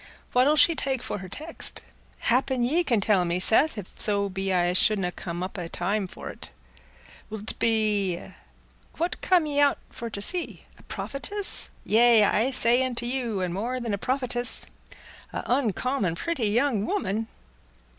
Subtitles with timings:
[0.33, 1.83] What'll she take for her text?
[2.21, 5.67] Happen ye can tell me, Seth, if so be as I shouldna come up i'
[5.67, 6.49] time for't.
[7.29, 10.65] Will't be—what come ye out for to see?
[10.79, 11.69] A prophetess?
[11.85, 17.27] Yea, I say unto you, and more than a prophetess—a uncommon pretty young woman."